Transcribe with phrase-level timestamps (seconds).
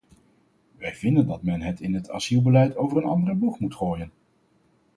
[0.77, 4.11] Wij vinden dat men het in het asielbeleid over een andere boeg moet gooien.